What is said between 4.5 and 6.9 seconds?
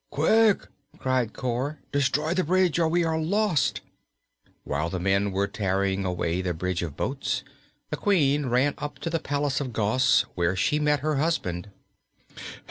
While the men were tearing away the bridge